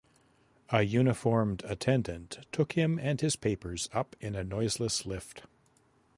A 0.71 0.81
uniformed 0.81 1.63
attendant 1.63 2.39
took 2.51 2.71
him 2.73 2.97
and 2.97 3.21
his 3.21 3.35
papers 3.35 3.87
up 3.93 4.15
in 4.19 4.33
a 4.33 4.43
noiseless 4.43 5.05
lift. 5.05 5.43